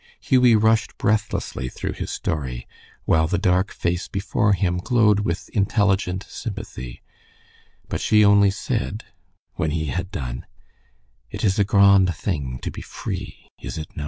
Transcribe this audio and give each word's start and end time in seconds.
Hughie 0.19 0.55
rushed 0.55 0.97
breathlessly 0.97 1.69
through 1.69 1.91
his 1.93 2.09
story, 2.09 2.67
while 3.05 3.27
the 3.27 3.37
dark 3.37 3.69
face 3.71 4.07
before 4.07 4.53
him 4.53 4.79
glowed 4.79 5.19
with 5.19 5.47
intelligent 5.49 6.25
sympathy, 6.27 7.03
but 7.87 8.01
she 8.01 8.25
only 8.25 8.49
said, 8.49 9.03
when 9.57 9.69
he 9.69 9.85
had 9.93 10.09
done, 10.09 10.47
"It 11.29 11.43
is 11.43 11.59
a 11.59 11.63
graund 11.65 12.15
thing 12.15 12.57
to 12.63 12.71
be 12.71 12.81
free, 12.81 13.45
is 13.61 13.77
it 13.77 13.89
no'?" 13.95 13.99